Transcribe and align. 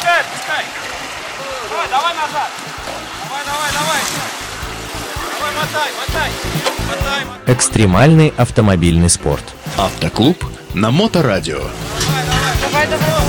отпускай, 0.00 0.20
отпускай. 0.20 0.64
Давай, 1.68 1.88
давай 1.90 2.14
назад. 2.14 2.50
Давай, 3.24 3.44
давай, 3.44 3.70
давай. 3.72 4.00
Давай, 5.38 5.52
мотай, 5.54 5.90
мотай. 5.98 6.30
Мотай, 6.88 7.24
мотай. 7.24 7.54
Экстремальный 7.54 8.32
автомобильный 8.36 9.10
спорт. 9.10 9.44
Автоклуб 9.76 10.44
на 10.74 10.90
Моторадио. 10.90 11.58
Давай, 11.58 12.86
давай, 12.86 12.86
давай. 12.86 13.20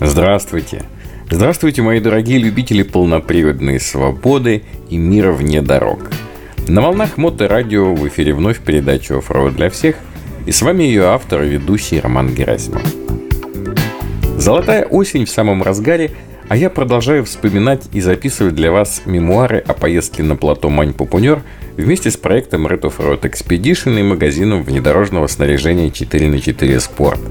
Здравствуйте! 0.00 0.84
Здравствуйте, 1.30 1.80
мои 1.80 2.00
дорогие 2.00 2.38
любители 2.38 2.82
полноприводной 2.82 3.80
свободы 3.80 4.64
и 4.90 4.98
мира 4.98 5.32
вне 5.32 5.62
дорог. 5.62 6.10
На 6.68 6.82
волнах 6.82 7.16
Моторадио 7.16 7.94
в 7.94 8.06
эфире 8.08 8.34
вновь 8.34 8.60
передача 8.60 9.16
«Оффроуд 9.16 9.54
для 9.54 9.70
всех» 9.70 9.96
и 10.46 10.52
с 10.52 10.62
вами 10.62 10.84
ее 10.84 11.04
автор 11.04 11.42
и 11.42 11.48
ведущий 11.48 12.00
Роман 12.00 12.34
Герасимов. 12.34 12.82
Золотая 14.36 14.84
осень 14.84 15.24
в 15.24 15.30
самом 15.30 15.62
разгаре, 15.62 16.10
а 16.48 16.56
я 16.56 16.70
продолжаю 16.70 17.24
вспоминать 17.24 17.88
и 17.92 18.00
записывать 18.00 18.54
для 18.54 18.72
вас 18.72 19.02
мемуары 19.06 19.58
о 19.58 19.74
поездке 19.74 20.22
на 20.22 20.36
плато 20.36 20.68
Мань-Пупунер 20.68 21.42
вместе 21.76 22.10
с 22.10 22.16
проектом 22.16 22.66
Red 22.66 22.82
Off-Road 22.82 23.20
Expedition 23.20 23.98
и 23.98 24.02
магазином 24.02 24.62
внедорожного 24.62 25.26
снаряжения 25.28 25.90
4 25.90 26.28
на 26.28 26.40
4 26.40 26.74
Sport– 26.76 27.20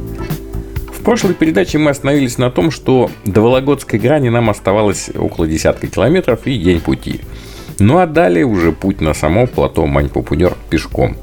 в 1.02 1.04
прошлой 1.04 1.34
передаче 1.34 1.80
мы 1.80 1.90
остановились 1.90 2.38
на 2.38 2.52
том, 2.52 2.70
что 2.70 3.10
до 3.26 3.42
Вологодской 3.42 3.98
грани 3.98 4.30
нам 4.30 4.52
оставалось 4.52 5.10
около 5.16 5.48
десятка 5.48 5.88
километров 5.88 6.42
и 6.46 6.60
день 6.60 6.80
пути. 6.80 7.22
Ну 7.80 7.98
а 7.98 8.06
далее 8.06 8.46
уже 8.46 8.72
путь 8.72 9.02
на 9.02 9.16
само 9.16 9.48
плато 9.48 9.88
Мань-Пупунер 9.88 10.54
пешком. 10.70 11.18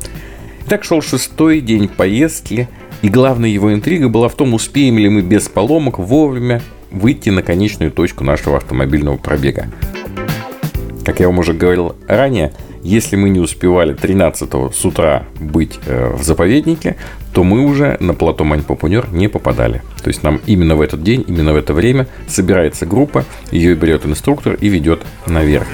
Так 0.68 0.84
шел 0.84 1.00
шестой 1.00 1.62
день 1.62 1.88
поездки, 1.88 2.68
и 3.00 3.08
главная 3.08 3.48
его 3.48 3.72
интрига 3.72 4.10
была 4.10 4.28
в 4.28 4.34
том, 4.34 4.52
успеем 4.52 4.98
ли 4.98 5.08
мы 5.08 5.22
без 5.22 5.48
поломок 5.48 5.98
вовремя 5.98 6.60
выйти 6.90 7.30
на 7.30 7.42
конечную 7.42 7.90
точку 7.90 8.22
нашего 8.22 8.58
автомобильного 8.58 9.16
пробега. 9.16 9.68
Как 11.06 11.20
я 11.20 11.28
вам 11.28 11.38
уже 11.38 11.54
говорил 11.54 11.96
ранее, 12.06 12.52
если 12.82 13.16
мы 13.16 13.30
не 13.30 13.40
успевали 13.40 13.94
13 13.94 14.74
с 14.74 14.84
утра 14.84 15.24
быть 15.40 15.80
э, 15.86 16.14
в 16.14 16.22
заповеднике, 16.22 16.96
то 17.32 17.44
мы 17.44 17.64
уже 17.64 17.96
на 18.00 18.12
плато 18.12 18.44
Мань-Попунер 18.44 19.08
не 19.10 19.28
попадали. 19.28 19.80
То 20.02 20.08
есть 20.08 20.22
нам 20.22 20.38
именно 20.44 20.76
в 20.76 20.82
этот 20.82 21.02
день, 21.02 21.24
именно 21.26 21.54
в 21.54 21.56
это 21.56 21.72
время 21.72 22.08
собирается 22.28 22.84
группа, 22.84 23.24
ее 23.50 23.74
берет 23.74 24.04
инструктор 24.04 24.52
и 24.60 24.68
ведет 24.68 25.00
наверх. 25.26 25.66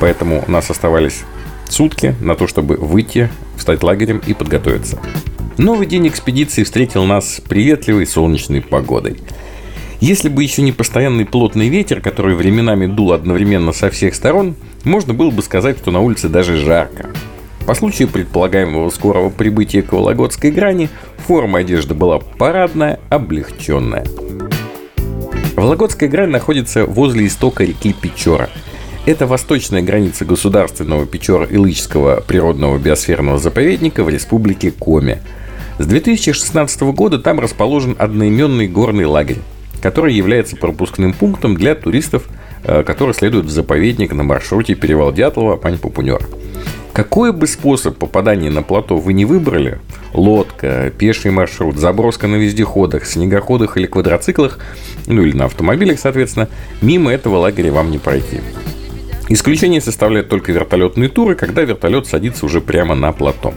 Поэтому 0.00 0.42
у 0.46 0.50
нас 0.50 0.70
оставались 0.70 1.22
сутки 1.68 2.14
на 2.20 2.34
то, 2.34 2.46
чтобы 2.46 2.76
выйти, 2.76 3.28
встать 3.62 3.82
лагерем 3.82 4.20
и 4.26 4.34
подготовиться. 4.34 5.00
Новый 5.56 5.86
день 5.86 6.08
экспедиции 6.08 6.64
встретил 6.64 7.04
нас 7.04 7.40
приветливой 7.48 8.06
солнечной 8.06 8.60
погодой– 8.60 9.16
если 10.02 10.28
бы 10.28 10.42
еще 10.42 10.62
не 10.62 10.72
постоянный 10.72 11.24
плотный 11.24 11.68
ветер, 11.68 12.00
который 12.00 12.34
временами 12.34 12.86
дул 12.86 13.12
одновременно 13.12 13.70
со 13.70 13.88
всех 13.88 14.16
сторон, 14.16 14.56
можно 14.82 15.14
было 15.14 15.30
бы 15.30 15.44
сказать, 15.44 15.78
что 15.78 15.92
на 15.92 16.00
улице 16.00 16.28
даже 16.28 16.56
жарко. 16.56 17.10
По 17.68 17.74
случаю 17.74 18.08
предполагаемого 18.08 18.90
скорого 18.90 19.30
прибытия 19.30 19.80
к 19.80 19.92
Вологодской 19.92 20.50
грани, 20.50 20.88
форма 21.18 21.60
одежды 21.60 21.94
была 21.94 22.18
парадная, 22.18 22.98
облегченная. 23.10 24.04
Вологодская 25.54 26.08
грань 26.08 26.30
находится 26.30 26.84
возле 26.84 27.28
истока 27.28 27.62
реки 27.62 27.92
Печора. 27.92 28.50
Это 29.04 29.26
восточная 29.26 29.82
граница 29.82 30.24
государственного 30.24 31.06
Печора-Илычского 31.06 32.22
природного 32.22 32.78
биосферного 32.78 33.38
заповедника 33.38 34.04
в 34.04 34.08
республике 34.08 34.70
Коми. 34.70 35.20
С 35.78 35.86
2016 35.86 36.82
года 36.82 37.18
там 37.18 37.40
расположен 37.40 37.96
одноименный 37.98 38.68
горный 38.68 39.06
лагерь 39.06 39.38
который 39.82 40.14
является 40.14 40.56
пропускным 40.56 41.12
пунктом 41.12 41.56
для 41.56 41.74
туристов, 41.74 42.28
э, 42.64 42.84
которые 42.84 43.14
следуют 43.14 43.46
в 43.46 43.50
заповедник 43.50 44.12
на 44.12 44.22
маршруте 44.22 44.74
перевал 44.74 45.12
Дятлова 45.12 45.56
Пань-Пупунер. 45.56 46.24
Какой 46.92 47.32
бы 47.32 47.46
способ 47.46 47.96
попадания 47.96 48.50
на 48.50 48.62
плато 48.62 48.96
вы 48.96 49.12
не 49.12 49.24
выбрали, 49.24 49.80
лодка, 50.12 50.92
пеший 50.96 51.30
маршрут, 51.30 51.78
заброска 51.78 52.28
на 52.28 52.36
вездеходах, 52.36 53.06
снегоходах 53.06 53.76
или 53.76 53.86
квадроциклах, 53.86 54.58
ну 55.06 55.22
или 55.22 55.36
на 55.36 55.46
автомобилях, 55.46 55.98
соответственно, 55.98 56.48
мимо 56.80 57.10
этого 57.10 57.38
лагеря 57.38 57.72
вам 57.72 57.90
не 57.90 57.98
пройти. 57.98 58.40
Исключение 59.28 59.80
составляют 59.80 60.28
только 60.28 60.52
вертолетные 60.52 61.08
туры, 61.08 61.34
когда 61.34 61.62
вертолет 61.62 62.06
садится 62.06 62.46
уже 62.46 62.60
прямо 62.60 62.94
на 62.94 63.12
плато. 63.12 63.54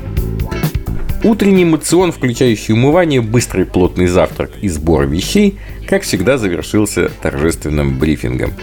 Утренний 1.23 1.65
мацион, 1.65 2.11
включающий 2.11 2.75
умывание, 2.75 3.19
быстрый 3.19 3.65
плотный 3.65 4.05
завтрак 4.05 4.51
и 4.61 4.69
сбор 4.69 5.07
вещей, 5.07 5.57
как 5.87 6.03
всегда, 6.03 6.37
завершился 6.37 7.09
торжественным 7.21 7.97
брифингом. 7.97 8.53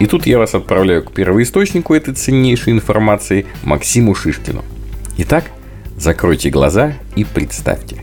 И 0.00 0.06
тут 0.06 0.26
я 0.26 0.38
вас 0.38 0.54
отправляю 0.54 1.04
к 1.04 1.12
первоисточнику 1.12 1.94
этой 1.94 2.14
ценнейшей 2.14 2.72
информации, 2.72 3.46
Максиму 3.62 4.16
Шишкину. 4.16 4.64
Итак, 5.18 5.44
закройте 5.96 6.50
глаза 6.50 6.94
и 7.14 7.24
представьте. 7.24 8.02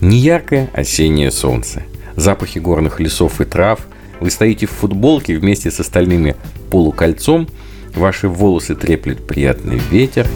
Неяркое 0.00 0.70
осеннее 0.72 1.30
солнце, 1.30 1.82
запахи 2.14 2.58
горных 2.60 3.00
лесов 3.00 3.40
и 3.40 3.44
трав, 3.44 3.80
вы 4.20 4.30
стоите 4.30 4.66
в 4.66 4.70
футболке 4.70 5.36
вместе 5.36 5.70
с 5.70 5.80
остальными 5.80 6.36
полукольцом, 6.70 7.48
ваши 7.96 8.28
волосы 8.28 8.74
треплет 8.74 9.26
приятный 9.26 9.80
ветер. 9.90 10.26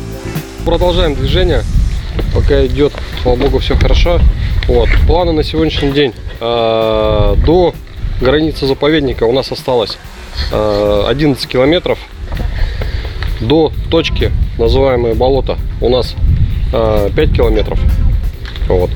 Продолжаем 0.65 1.15
движение 1.15 1.63
пока 2.35 2.67
идет, 2.67 2.93
слава 3.23 3.37
богу, 3.37 3.59
все 3.59 3.77
хорошо. 3.77 4.21
Вот. 4.67 4.89
Планы 5.07 5.33
на 5.33 5.43
сегодняшний 5.43 5.93
день. 5.93 6.13
Э, 6.41 7.35
до 7.45 7.75
границы 8.21 8.67
заповедника 8.67 9.25
у 9.25 9.33
нас 9.33 9.51
осталось 9.53 9.99
э, 10.53 11.05
11 11.09 11.47
километров. 11.47 11.99
До 13.41 13.73
точки, 13.91 14.31
называемое 14.59 15.15
болото, 15.15 15.57
у 15.81 15.89
нас 15.89 16.15
э, 16.73 17.11
5 17.15 17.33
километров. 17.33 17.81
Вот. 18.69 18.91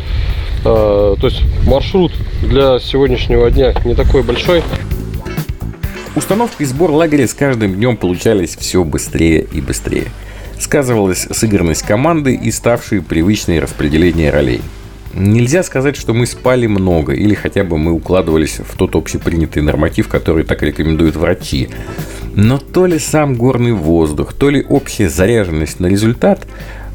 То 0.63 1.19
есть 1.21 1.43
маршрут 1.67 2.13
для 2.41 2.79
сегодняшнего 2.79 3.51
дня 3.51 3.75
не 3.85 3.95
такой 3.95 4.23
большой. 4.23 4.63
Установка 6.17 6.63
и 6.63 6.67
сбор 6.67 6.91
лагеря 6.91 7.27
с 7.27 7.35
каждым 7.35 7.75
днем 7.75 7.97
получались 7.97 8.57
все 8.57 8.85
быстрее 8.85 9.47
и 9.53 9.61
быстрее 9.61 10.09
сказывалась 10.65 11.27
сыгранность 11.31 11.83
команды 11.83 12.35
и 12.35 12.51
ставшие 12.51 13.03
привычные 13.03 13.61
распределения 13.61 14.31
ролей. 14.31 14.63
Нельзя 15.13 15.63
сказать, 15.63 15.97
что 15.97 16.13
мы 16.13 16.27
спали 16.27 16.67
много, 16.67 17.13
или 17.13 17.35
хотя 17.35 17.63
бы 17.63 17.79
мы 17.79 17.93
укладывались 17.93 18.59
в 18.59 18.77
тот 18.77 18.97
общепринятый 18.97 19.63
норматив, 19.63 20.09
который 20.09 20.43
так 20.43 20.63
рекомендуют 20.63 21.15
врачи. 21.15 21.69
Но 22.35 22.59
то 22.59 22.87
ли 22.87 22.99
сам 22.99 23.37
горный 23.37 23.73
воздух, 23.73 24.33
то 24.33 24.51
ли 24.51 24.65
общая 24.69 25.09
заряженность 25.09 25.79
на 25.79 25.87
результат 25.87 26.45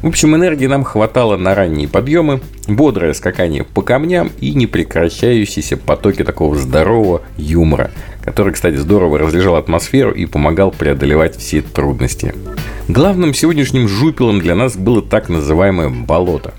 в 0.02 0.06
общем, 0.06 0.34
энергии 0.34 0.66
нам 0.66 0.82
хватало 0.82 1.36
на 1.36 1.54
ранние 1.54 1.86
подъемы, 1.86 2.40
бодрое 2.66 3.12
скакание 3.12 3.64
по 3.64 3.82
камням 3.82 4.30
и 4.40 4.54
непрекращающиеся 4.54 5.76
потоки 5.76 6.24
такого 6.24 6.56
здорового 6.56 7.20
юмора, 7.36 7.90
который, 8.24 8.54
кстати, 8.54 8.76
здорово 8.76 9.18
разряжал 9.18 9.56
атмосферу 9.56 10.12
и 10.12 10.24
помогал 10.24 10.70
преодолевать 10.70 11.36
все 11.36 11.60
трудности. 11.60 12.34
Главным 12.88 13.34
сегодняшним 13.34 13.88
жупелом 13.88 14.40
для 14.40 14.54
нас 14.54 14.74
было 14.74 15.02
так 15.02 15.28
называемое 15.28 15.90
болото. 15.90 16.54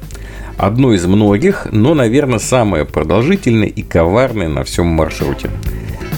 Одно 0.57 0.93
из 0.93 1.07
многих, 1.07 1.65
но, 1.71 1.95
наверное, 1.95 2.37
самое 2.37 2.85
продолжительное 2.85 3.69
и 3.69 3.81
коварное 3.81 4.49
на 4.49 4.63
всем 4.63 4.85
маршруте. 4.85 5.49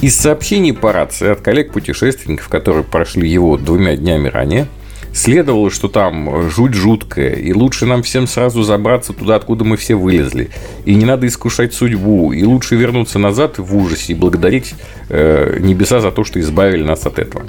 Из 0.02 0.14
сообщений 0.14 0.74
по 0.74 0.92
рации 0.92 1.30
от 1.30 1.40
коллег-путешественников, 1.40 2.48
которые 2.48 2.84
прошли 2.84 3.26
его 3.26 3.56
двумя 3.56 3.96
днями 3.96 4.28
ранее– 4.28 4.66
следовало, 5.14 5.70
что 5.70 5.88
там 5.88 6.50
жуть 6.50 6.74
жуткая, 6.74 7.34
и 7.34 7.52
лучше 7.52 7.86
нам 7.86 8.02
всем 8.02 8.26
сразу 8.26 8.62
забраться 8.62 9.12
туда, 9.12 9.36
откуда 9.36 9.64
мы 9.64 9.76
все 9.76 9.94
вылезли. 9.94 10.50
И 10.84 10.94
не 10.94 11.04
надо 11.04 11.26
искушать 11.26 11.72
судьбу, 11.72 12.32
и 12.32 12.42
лучше 12.42 12.74
вернуться 12.74 13.18
назад 13.18 13.58
в 13.58 13.76
ужасе 13.76 14.12
и 14.12 14.16
благодарить 14.16 14.74
э, 15.08 15.58
небеса 15.60 16.00
за 16.00 16.10
то, 16.10 16.24
что 16.24 16.40
избавили 16.40 16.82
нас 16.82 17.06
от 17.06 17.18
этого. 17.18 17.44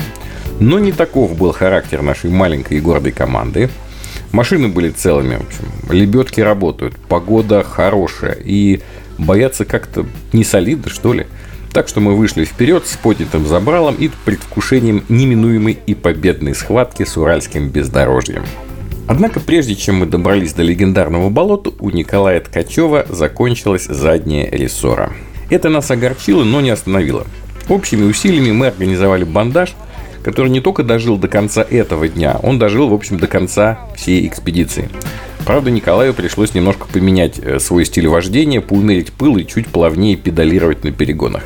Но 0.59 0.79
не 0.79 0.91
таков 0.91 1.37
был 1.37 1.51
характер 1.51 2.01
нашей 2.01 2.29
маленькой 2.29 2.77
и 2.77 2.81
гордой 2.81 3.11
команды. 3.11 3.69
Машины 4.31 4.67
были 4.67 4.89
целыми, 4.89 5.37
в 5.37 5.47
общем, 5.47 5.65
лебедки 5.89 6.41
работают, 6.41 6.95
погода 6.95 7.63
хорошая, 7.63 8.37
и 8.43 8.81
бояться 9.17 9.65
как-то 9.65 10.05
не 10.33 10.43
солидно, 10.43 10.89
что 10.89 11.13
ли. 11.13 11.25
Так 11.75 11.89
что 11.89 11.99
мы 11.99 12.15
вышли 12.15 12.45
вперед 12.45 12.87
с 12.87 12.95
поднятым 12.95 13.45
забралом 13.45 13.95
и 13.95 14.09
предвкушением 14.23 15.03
неминуемой 15.09 15.77
и 15.85 15.93
победной 15.93 16.55
схватки 16.55 17.03
с 17.03 17.17
уральским 17.17 17.67
бездорожьем. 17.67 18.45
Однако 19.09 19.41
прежде 19.41 19.75
чем 19.75 19.97
мы 19.97 20.05
добрались 20.05 20.53
до 20.53 20.63
легендарного 20.63 21.29
болота, 21.29 21.71
у 21.81 21.89
Николая 21.89 22.39
Ткачева 22.39 23.07
закончилась 23.09 23.87
задняя 23.87 24.49
рессора. 24.49 25.11
Это 25.49 25.67
нас 25.67 25.91
огорчило, 25.91 26.45
но 26.45 26.61
не 26.61 26.69
остановило. 26.69 27.27
Общими 27.67 28.05
усилиями 28.05 28.53
мы 28.53 28.67
организовали 28.67 29.25
бандаж, 29.25 29.75
который 30.23 30.51
не 30.51 30.61
только 30.61 30.81
дожил 30.81 31.17
до 31.17 31.27
конца 31.27 31.61
этого 31.61 32.07
дня, 32.07 32.39
он 32.41 32.57
дожил, 32.57 32.87
в 32.87 32.93
общем, 32.93 33.17
до 33.17 33.27
конца 33.27 33.79
всей 33.97 34.25
экспедиции. 34.25 34.87
Правда, 35.45 35.71
Николаю 35.71 36.13
пришлось 36.13 36.53
немножко 36.53 36.87
поменять 36.87 37.37
э, 37.37 37.59
свой 37.59 37.83
стиль 37.83 38.07
вождения, 38.07 38.61
поумерить 38.61 39.11
пыл 39.11 39.35
и 39.35 39.45
чуть 39.45 39.67
плавнее 39.67 40.15
педалировать 40.15 40.85
на 40.85 40.93
перегонах. 40.93 41.43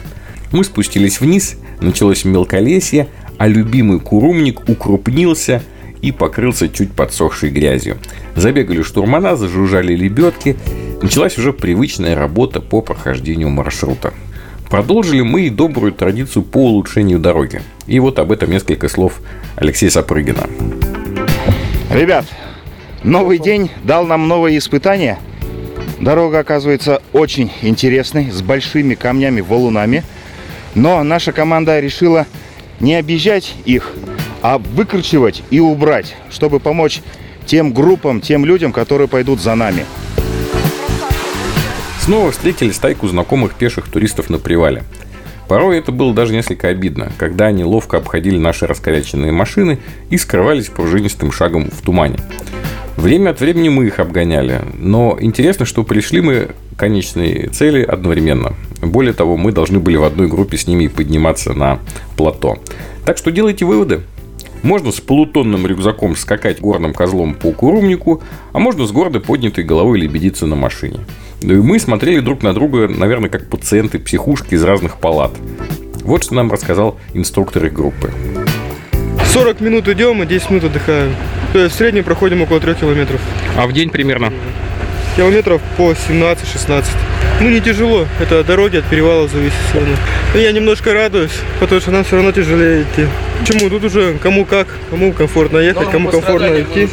Мы 0.51 0.63
спустились 0.63 1.22
вниз, 1.22 1.57
началось 1.80 2.25
мелколесье, 2.25 3.07
а 3.38 3.48
любимый 3.48 4.00
курумник 4.00 4.68
укрупнился 4.68 5.62
и 6.01 6.12
покрылся 6.12 6.69
чуть 6.69 6.92
подсохшей 6.92 7.51
грязью. 7.51 7.98
Забегали 8.36 8.81
штурмана, 8.81 9.36
зажужжали 9.36 9.96
лебедки. 9.96 10.57
Началась 11.01 11.38
уже 11.38 11.54
привычная 11.54 12.16
работа 12.16 12.62
по 12.62 12.81
прохождению 12.81 13.50
маршрута. 13.50 14.13
Продолжили 14.69 15.22
мы 15.22 15.48
и 15.48 15.50
добрую 15.50 15.92
традицию 15.92 16.44
по 16.44 16.66
улучшению 16.66 17.19
дороги. 17.19 17.62
И 17.88 18.00
вот 18.00 18.19
об 18.19 18.31
этом 18.31 18.52
несколько 18.52 18.88
слов 18.88 19.19
Алексея 19.56 19.90
Сапрыгина. 19.90 20.48
Ребят, 21.92 22.25
новый 23.04 23.40
день 23.40 23.72
дал 23.84 24.06
нам 24.06 24.28
новые 24.28 24.57
испытания. 24.57 25.18
Дорога 26.00 26.40
оказывается 26.40 27.02
очень 27.13 27.52
интересной, 27.62 28.31
с 28.31 28.42
большими 28.42 28.95
камнями, 28.95 29.42
валунами. 29.42 30.04
Но 30.75 31.04
наша 31.04 31.31
команда 31.31 31.80
решила 31.80 32.25
не 32.80 32.95
объезжать 32.95 33.54
их, 33.66 33.94
а 34.42 34.57
выкручивать 34.57 35.44
и 35.50 35.60
убрать, 35.60 36.16
чтобы 36.30 36.60
помочь 36.60 37.01
тем 37.45 37.74
группам, 37.74 38.21
тем 38.21 38.45
людям, 38.45 38.71
которые 38.71 39.07
пойдут 39.07 39.42
за 39.42 39.56
нами. 39.56 39.86
Снова 42.01 42.31
встретили 42.31 42.71
стайку 42.71 43.07
знакомых 43.07 43.56
пеших 43.56 43.89
туристов 43.89 44.30
на 44.30 44.39
привале. 44.39 44.83
Порой 45.50 45.80
это 45.80 45.92
было 45.92 46.13
даже 46.13 46.31
несколько 46.31 46.68
обидно, 46.68 47.12
когда 47.18 47.48
они 47.48 47.63
ловко 47.63 47.98
обходили 47.98 48.38
наши 48.38 48.68
раскоряченные 48.68 49.31
машины 49.31 49.80
и 50.12 50.18
скрывались 50.18 50.68
пружинистым 50.68 51.31
шагом 51.31 51.72
в 51.72 51.81
тумане. 51.81 52.19
Время 52.98 53.31
от 53.31 53.40
времени 53.42 53.69
мы 53.69 53.88
их 53.88 54.00
обгоняли, 54.00 54.62
но 54.78 55.18
интересно, 55.19 55.66
что 55.66 55.84
пришли 55.84 56.22
мы 56.22 56.50
к 56.75 56.80
конечной 56.80 57.48
цели 57.48 57.81
одновременно. 57.81 58.54
Более 58.80 59.13
того, 59.13 59.38
мы 59.38 59.51
должны 59.51 59.80
были 59.80 59.98
в 59.98 60.04
одной 60.04 60.28
группе 60.28 60.56
с 60.56 60.68
ними 60.68 60.86
подниматься 60.86 61.54
на 61.54 61.80
плато. 62.16 62.60
Так 63.04 63.18
что 63.18 63.31
делайте 63.31 63.66
выводы. 63.66 64.02
Можно 64.62 64.92
с 64.92 65.00
полутонным 65.00 65.66
рюкзаком 65.66 66.16
скакать 66.16 66.60
горным 66.60 66.94
козлом 66.94 67.34
по 67.34 67.52
курумнику, 67.54 68.22
а 68.52 68.60
можно 68.60 68.86
с 68.86 68.92
гордо 68.92 69.19
поднятой 69.19 69.63
головой 69.63 70.00
лебедиться 70.00 70.45
на 70.45 70.56
машине. 70.56 71.00
Ну 71.41 71.53
и 71.53 71.57
мы 71.57 71.80
смотрели 71.80 72.19
друг 72.19 72.44
на 72.44 72.53
друга, 72.53 72.88
наверное, 72.88 73.30
как 73.30 73.47
пациенты 73.47 74.00
психушки 74.00 74.56
из 74.56 74.63
разных 74.63 74.97
палат. 74.97 75.31
Вот 76.03 76.24
что 76.24 76.36
нам 76.36 76.51
рассказал 76.51 76.97
инструктор 77.13 77.65
их 77.65 77.74
группы. 77.74 78.12
40 79.33 79.62
минут 79.62 79.88
идем 79.88 80.21
и 80.24 80.25
10 80.25 80.50
минут 80.50 80.63
отдыхаем. 80.65 81.15
То 81.53 81.59
есть 81.59 81.75
в 81.75 81.77
среднем 81.77 82.03
проходим 82.03 82.41
около 82.41 82.59
3 82.59 82.75
километров. 82.75 83.21
А 83.57 83.68
в 83.68 83.74
день 83.74 83.89
примерно? 83.89 84.33
Километров 85.19 85.62
по 85.75 85.92
17-16. 85.92 86.86
Ну 87.42 87.50
не 87.50 87.60
тяжело, 87.60 88.07
это 88.21 88.39
от 88.39 88.45
дороги, 88.45 88.77
от 88.77 88.86
перевала 88.86 89.27
зависит 89.27 89.57
все 89.68 89.80
равно. 89.80 89.95
Но 90.33 90.39
я 90.39 90.54
немножко 90.54 90.94
радуюсь, 90.94 91.38
потому 91.60 91.81
что 91.81 91.92
нам 91.92 92.06
все 92.06 92.16
равно 92.16 92.31
тяжелее 92.31 92.83
идти. 92.83 93.06
Почему? 93.42 93.69
Тут 93.69 93.83
уже 93.83 94.18
кому 94.24 94.45
как, 94.45 94.68
кому 94.89 95.12
комфортно 95.12 95.57
ехать, 95.57 95.92
кому 95.92 96.07
комфортно 96.07 96.62
идти. 96.62 96.88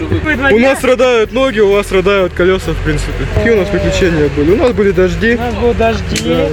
У 0.52 0.58
нас 0.58 0.78
страдают 0.78 1.32
ноги, 1.32 1.60
у 1.60 1.70
вас 1.70 1.86
страдают 1.86 2.32
колеса, 2.32 2.72
в 2.72 2.84
принципе. 2.84 3.12
Какие 3.36 3.52
у 3.52 3.58
нас 3.58 3.68
приключения 3.68 4.28
были? 4.36 4.50
У 4.50 4.56
нас 4.56 4.72
были 4.72 4.90
дожди. 4.90 5.36
У 5.36 5.38
нас 5.38 5.54
были 5.54 5.72
дожди. 5.74 6.22
Да. 6.24 6.48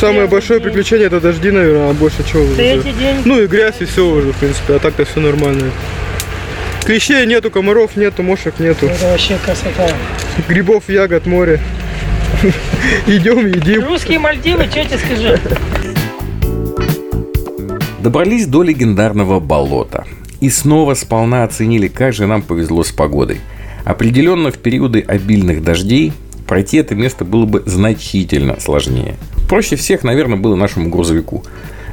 Самое 0.00 0.28
большое 0.28 0.60
приключение 0.60 1.08
это 1.08 1.20
дожди, 1.20 1.50
наверное, 1.50 1.90
а 1.90 1.92
больше 1.92 2.24
чего 2.26 2.42
уже. 2.42 2.54
Третий 2.54 2.92
день. 2.92 3.16
Ну 3.26 3.38
и 3.38 3.46
грязь 3.46 3.76
и 3.80 3.84
все 3.84 4.06
уже, 4.06 4.32
в 4.32 4.36
принципе, 4.36 4.76
а 4.76 4.78
так-то 4.78 5.04
все 5.04 5.20
нормально. 5.20 5.64
Клещей 6.84 7.26
нету, 7.26 7.50
комаров 7.50 7.96
нету, 7.96 8.22
мошек 8.22 8.58
нету. 8.58 8.86
Это 8.86 9.06
вообще 9.06 9.36
красота. 9.44 9.88
Грибов, 10.48 10.88
ягод, 10.88 11.26
море. 11.26 11.60
Идем, 13.06 13.46
едим. 13.46 13.84
Русские 13.84 14.18
Мальдивы, 14.18 14.64
что 14.64 14.84
тебе 14.84 14.98
скажи? 14.98 15.40
Добрались 18.02 18.46
до 18.46 18.62
легендарного 18.62 19.40
болота. 19.40 20.06
И 20.40 20.50
снова 20.50 20.94
сполна 20.94 21.44
оценили, 21.44 21.88
как 21.88 22.12
же 22.12 22.26
нам 22.26 22.42
повезло 22.42 22.84
с 22.84 22.92
погодой. 22.92 23.40
Определенно 23.84 24.50
в 24.50 24.58
периоды 24.58 25.00
обильных 25.00 25.62
дождей 25.62 26.12
пройти 26.46 26.78
это 26.78 26.94
место 26.94 27.24
было 27.24 27.44
бы 27.44 27.62
значительно 27.66 28.60
сложнее. 28.60 29.16
Проще 29.48 29.76
всех, 29.76 30.04
наверное, 30.04 30.38
было 30.38 30.54
нашему 30.56 30.90
грузовику. 30.90 31.44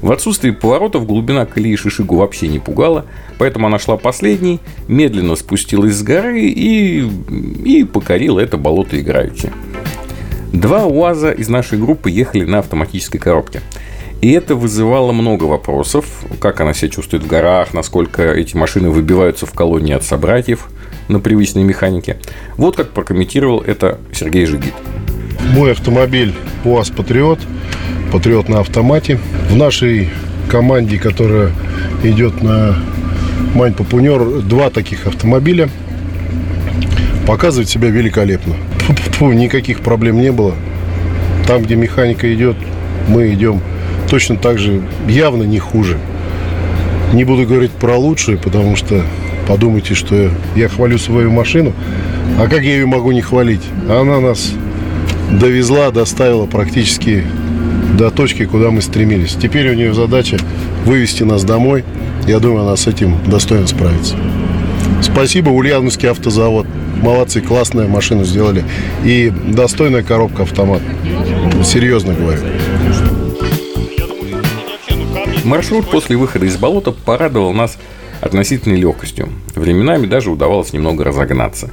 В 0.05 0.11
отсутствии 0.11 0.51
поворотов 0.51 1.07
глубина 1.07 1.47
колеи 1.47 1.75
Шишигу 1.75 2.17
вообще 2.17 2.47
не 2.47 2.59
пугала, 2.59 3.07
поэтому 3.39 3.65
она 3.65 3.79
шла 3.79 3.97
последней, 3.97 4.59
медленно 4.87 5.35
спустилась 5.35 5.95
с 5.95 6.03
горы 6.03 6.41
и, 6.41 6.99
и 7.65 7.83
покорила 7.85 8.39
это 8.39 8.57
болото 8.57 9.01
играючи. 9.01 9.51
Два 10.53 10.85
УАЗа 10.85 11.31
из 11.31 11.49
нашей 11.49 11.79
группы 11.79 12.11
ехали 12.11 12.45
на 12.45 12.59
автоматической 12.59 13.19
коробке. 13.19 13.61
И 14.21 14.31
это 14.31 14.53
вызывало 14.53 15.11
много 15.11 15.45
вопросов, 15.45 16.05
как 16.39 16.61
она 16.61 16.75
себя 16.75 16.89
чувствует 16.89 17.23
в 17.23 17.27
горах, 17.27 17.73
насколько 17.73 18.31
эти 18.31 18.55
машины 18.55 18.91
выбиваются 18.91 19.47
в 19.47 19.53
колонии 19.53 19.95
от 19.95 20.03
собратьев 20.03 20.67
на 21.07 21.19
привычной 21.19 21.63
механике. 21.63 22.17
Вот 22.57 22.75
как 22.75 22.91
прокомментировал 22.91 23.59
это 23.61 23.99
Сергей 24.13 24.45
Жигит. 24.45 24.75
Мой 25.51 25.71
автомобиль 25.71 26.35
УАЗ 26.63 26.91
Патриот, 26.91 27.39
Патриот 28.15 28.47
на 28.47 28.61
автомате. 28.61 29.19
В 29.49 29.57
нашей 29.57 30.07
команде, 30.47 30.97
которая 30.97 31.51
идет 32.01 32.41
на 32.41 32.73
Мань 33.53 33.73
Папунер, 33.73 34.39
два 34.41 34.69
таких 34.69 35.05
автомобиля. 35.05 35.67
Показывает 37.27 37.67
себя 37.67 37.89
великолепно. 37.89 38.53
Фу, 39.17 39.33
никаких 39.33 39.81
проблем 39.81 40.21
не 40.21 40.31
было. 40.31 40.55
Там, 41.45 41.63
где 41.63 41.75
механика 41.75 42.33
идет, 42.33 42.55
мы 43.09 43.33
идем 43.33 43.59
точно 44.09 44.37
так 44.37 44.59
же, 44.59 44.81
явно 45.09 45.43
не 45.43 45.59
хуже. 45.59 45.97
Не 47.11 47.25
буду 47.25 47.45
говорить 47.45 47.71
про 47.71 47.97
лучшее, 47.97 48.37
потому 48.37 48.77
что 48.77 49.01
подумайте, 49.45 49.93
что 49.93 50.29
я 50.55 50.69
хвалю 50.69 50.97
свою 50.99 51.31
машину. 51.31 51.73
А 52.39 52.47
как 52.47 52.61
я 52.61 52.75
ее 52.75 52.85
могу 52.85 53.11
не 53.11 53.21
хвалить? 53.21 53.63
Она 53.89 54.21
нас 54.21 54.53
довезла, 55.29 55.91
доставила 55.91 56.45
практически 56.45 57.25
до 57.97 58.11
точки, 58.11 58.45
куда 58.45 58.71
мы 58.71 58.81
стремились. 58.81 59.37
Теперь 59.41 59.69
у 59.69 59.73
нее 59.73 59.93
задача 59.93 60.37
вывести 60.85 61.23
нас 61.23 61.43
домой. 61.43 61.83
Я 62.27 62.39
думаю, 62.39 62.65
она 62.65 62.75
с 62.75 62.87
этим 62.87 63.17
достойно 63.27 63.67
справится. 63.67 64.15
Спасибо, 65.01 65.49
Ульяновский 65.49 66.09
автозавод. 66.09 66.67
Молодцы, 67.01 67.41
классная 67.41 67.87
машину 67.87 68.23
сделали. 68.23 68.63
И 69.03 69.31
достойная 69.47 70.03
коробка 70.03 70.43
автомат. 70.43 70.81
Серьезно 71.63 72.13
говорю. 72.13 72.41
Маршрут 75.43 75.89
после 75.89 76.17
выхода 76.17 76.45
из 76.45 76.57
болота 76.57 76.91
порадовал 76.91 77.53
нас 77.53 77.77
относительной 78.21 78.77
легкостью. 78.77 79.29
Временами 79.53 80.07
даже 80.07 80.31
удавалось 80.31 80.73
немного 80.73 81.03
разогнаться. 81.03 81.69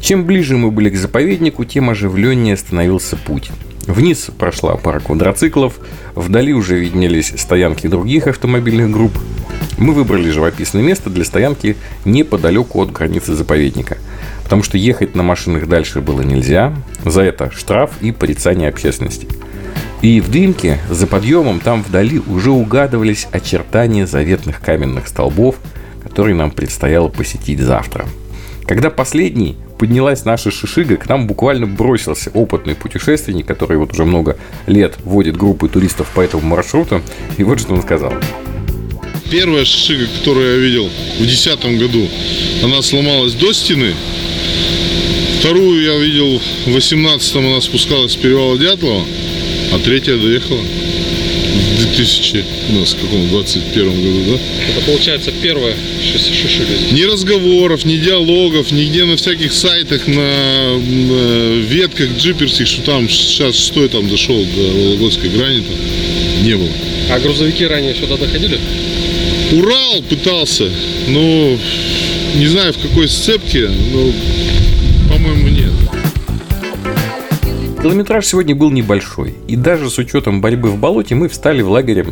Чем 0.00 0.24
ближе 0.24 0.56
мы 0.56 0.70
были 0.70 0.90
к 0.90 0.96
заповеднику, 0.96 1.64
тем 1.64 1.90
оживленнее 1.90 2.56
становился 2.56 3.16
путь. 3.16 3.50
Вниз 3.90 4.30
прошла 4.38 4.76
пара 4.76 5.00
квадроциклов, 5.00 5.80
вдали 6.14 6.52
уже 6.52 6.78
виднелись 6.78 7.34
стоянки 7.36 7.88
других 7.88 8.28
автомобильных 8.28 8.92
групп. 8.92 9.10
Мы 9.78 9.94
выбрали 9.94 10.30
живописное 10.30 10.80
место 10.80 11.10
для 11.10 11.24
стоянки 11.24 11.76
неподалеку 12.04 12.80
от 12.80 12.92
границы 12.92 13.34
заповедника, 13.34 13.98
потому 14.44 14.62
что 14.62 14.78
ехать 14.78 15.16
на 15.16 15.24
машинах 15.24 15.66
дальше 15.66 16.00
было 16.00 16.22
нельзя, 16.22 16.72
за 17.04 17.22
это 17.22 17.50
штраф 17.50 17.90
и 18.00 18.12
порицание 18.12 18.68
общественности. 18.68 19.26
И 20.02 20.20
в 20.20 20.30
дымке 20.30 20.78
за 20.88 21.08
подъемом 21.08 21.58
там 21.58 21.82
вдали 21.82 22.20
уже 22.20 22.52
угадывались 22.52 23.26
очертания 23.32 24.06
заветных 24.06 24.60
каменных 24.60 25.08
столбов, 25.08 25.56
которые 26.04 26.36
нам 26.36 26.52
предстояло 26.52 27.08
посетить 27.08 27.58
завтра. 27.58 28.06
Когда 28.66 28.88
последний 28.88 29.56
поднялась 29.80 30.26
наша 30.26 30.50
шишига, 30.50 30.98
к 30.98 31.08
нам 31.08 31.26
буквально 31.26 31.66
бросился 31.66 32.30
опытный 32.34 32.74
путешественник, 32.74 33.46
который 33.46 33.78
вот 33.78 33.94
уже 33.94 34.04
много 34.04 34.36
лет 34.66 34.96
водит 35.04 35.38
группы 35.38 35.70
туристов 35.70 36.06
по 36.14 36.20
этому 36.20 36.42
маршруту. 36.42 37.00
И 37.38 37.44
вот 37.44 37.60
что 37.60 37.72
он 37.72 37.80
сказал. 37.80 38.12
Первая 39.30 39.64
шишига, 39.64 40.06
которую 40.18 40.52
я 40.52 40.58
видел 40.58 40.90
в 41.14 41.18
2010 41.22 41.78
году, 41.78 42.06
она 42.62 42.82
сломалась 42.82 43.32
до 43.32 43.54
стены. 43.54 43.94
Вторую 45.38 45.82
я 45.82 45.96
видел 45.96 46.38
в 46.66 46.72
2018 46.72 47.36
она 47.36 47.60
спускалась 47.62 48.12
с 48.12 48.16
перевала 48.16 48.58
Дятлова, 48.58 49.02
а 49.72 49.78
третья 49.78 50.18
доехала 50.18 50.60
2000, 51.80 52.44
у 52.70 52.72
нас 52.78 52.92
в 52.92 53.00
каком, 53.00 53.28
21 53.28 54.02
году, 54.02 54.32
да? 54.32 54.38
Это 54.70 54.86
получается 54.86 55.30
шишига 56.34 56.74
здесь. 56.76 56.92
Ни 56.92 57.02
разговоров, 57.04 57.84
ни 57.84 57.96
диалогов, 57.96 58.70
нигде 58.70 59.04
на 59.04 59.16
всяких 59.16 59.52
сайтах, 59.52 60.06
на, 60.06 60.78
на 60.78 61.58
ветках 61.60 62.10
джиперских, 62.18 62.66
что 62.66 62.82
там 62.82 63.08
сейчас 63.08 63.56
шестой 63.56 63.88
там 63.88 64.08
дошел 64.08 64.44
до 64.44 64.62
Вологодской 64.62 65.30
грани, 65.30 65.60
там 65.60 66.44
не 66.44 66.56
было. 66.56 66.70
А 67.10 67.18
грузовики 67.18 67.66
ранее 67.66 67.94
сюда 67.94 68.16
доходили? 68.16 68.58
Урал 69.52 70.02
пытался, 70.08 70.68
но 71.08 71.58
не 72.36 72.46
знаю 72.46 72.72
в 72.72 72.78
какой 72.78 73.08
сцепке, 73.08 73.68
но, 73.68 74.12
по-моему, 75.08 75.48
нет. 75.48 75.69
Километраж 77.82 78.26
сегодня 78.26 78.54
был 78.54 78.70
небольшой, 78.70 79.34
и 79.48 79.56
даже 79.56 79.88
с 79.88 79.96
учетом 79.96 80.42
борьбы 80.42 80.68
в 80.68 80.76
болоте 80.76 81.14
мы 81.14 81.30
встали 81.30 81.62
в 81.62 81.70
лагере 81.70 82.04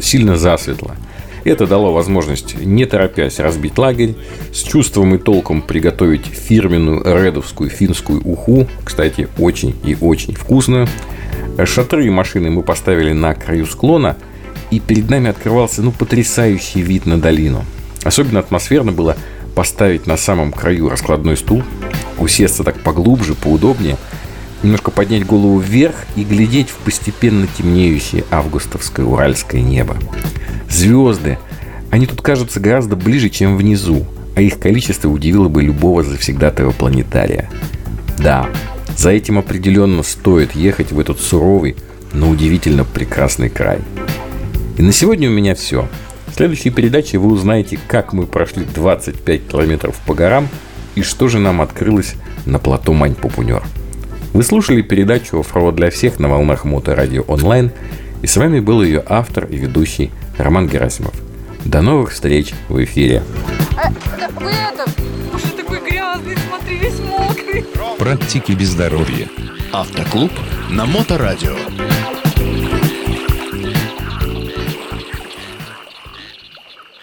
сильно 0.00 0.36
засветло. 0.36 0.94
Это 1.42 1.66
дало 1.66 1.92
возможность, 1.92 2.54
не 2.56 2.86
торопясь, 2.86 3.40
разбить 3.40 3.76
лагерь, 3.76 4.14
с 4.52 4.62
чувством 4.62 5.16
и 5.16 5.18
толком 5.18 5.62
приготовить 5.62 6.26
фирменную 6.26 7.02
редовскую 7.02 7.70
финскую 7.70 8.22
уху, 8.24 8.68
кстати, 8.84 9.26
очень 9.36 9.74
и 9.84 9.96
очень 10.00 10.36
вкусную. 10.36 10.86
Шатры 11.64 12.06
и 12.06 12.10
машины 12.10 12.50
мы 12.50 12.62
поставили 12.62 13.12
на 13.12 13.34
краю 13.34 13.66
склона, 13.66 14.16
и 14.70 14.78
перед 14.78 15.10
нами 15.10 15.30
открывался 15.30 15.82
ну, 15.82 15.90
потрясающий 15.90 16.82
вид 16.82 17.06
на 17.06 17.20
долину. 17.20 17.64
Особенно 18.04 18.38
атмосферно 18.38 18.92
было 18.92 19.16
поставить 19.56 20.06
на 20.06 20.16
самом 20.16 20.52
краю 20.52 20.88
раскладной 20.88 21.36
стул, 21.36 21.64
усесться 22.16 22.62
так 22.62 22.78
поглубже, 22.80 23.34
поудобнее, 23.34 23.96
немножко 24.62 24.90
поднять 24.90 25.26
голову 25.26 25.58
вверх 25.58 25.94
и 26.16 26.24
глядеть 26.24 26.70
в 26.70 26.76
постепенно 26.76 27.46
темнеющее 27.46 28.24
августовское 28.30 29.04
уральское 29.06 29.62
небо. 29.62 29.96
Звезды, 30.68 31.38
они 31.90 32.06
тут 32.06 32.22
кажутся 32.22 32.60
гораздо 32.60 32.96
ближе, 32.96 33.30
чем 33.30 33.56
внизу, 33.56 34.06
а 34.36 34.40
их 34.40 34.58
количество 34.58 35.08
удивило 35.08 35.48
бы 35.48 35.62
любого 35.62 36.02
завсегдатого 36.02 36.70
планетария. 36.72 37.50
Да, 38.18 38.48
за 38.96 39.10
этим 39.10 39.38
определенно 39.38 40.02
стоит 40.02 40.54
ехать 40.54 40.92
в 40.92 41.00
этот 41.00 41.20
суровый, 41.20 41.76
но 42.12 42.28
удивительно 42.28 42.84
прекрасный 42.84 43.48
край. 43.48 43.78
И 44.76 44.82
на 44.82 44.92
сегодня 44.92 45.28
у 45.28 45.32
меня 45.32 45.54
все. 45.54 45.88
В 46.26 46.34
следующей 46.34 46.70
передаче 46.70 47.18
вы 47.18 47.30
узнаете, 47.30 47.78
как 47.88 48.12
мы 48.12 48.26
прошли 48.26 48.64
25 48.64 49.48
километров 49.48 49.96
по 50.06 50.14
горам 50.14 50.48
и 50.94 51.02
что 51.02 51.28
же 51.28 51.38
нам 51.38 51.60
открылось 51.60 52.14
на 52.46 52.58
плато 52.58 52.92
Мань-Пупунер. 52.92 53.62
Вы 54.32 54.44
слушали 54.44 54.80
передачу 54.80 55.40
«Оффроуд 55.40 55.74
для 55.74 55.90
всех» 55.90 56.20
на 56.20 56.28
волнах 56.28 56.64
Моторадио 56.64 57.22
онлайн, 57.26 57.72
и 58.22 58.28
с 58.28 58.36
вами 58.36 58.60
был 58.60 58.80
ее 58.82 59.02
автор 59.06 59.46
и 59.46 59.56
ведущий 59.56 60.12
Роман 60.38 60.68
Герасимов. 60.68 61.14
До 61.64 61.82
новых 61.82 62.12
встреч 62.12 62.52
в 62.68 62.82
эфире. 62.84 63.22
А, 63.76 63.90
вы 64.40 64.50
это, 64.50 64.88
уже 65.34 65.46
такой 65.48 65.80
грязный, 65.80 66.36
смотри, 66.48 66.76
весь 66.78 67.00
мокрый. 67.00 67.64
Практики 67.98 68.52
без 68.52 68.68
здоровья. 68.68 69.28
Автоклуб 69.72 70.30
на 70.70 70.86
Моторадио. 70.86 71.56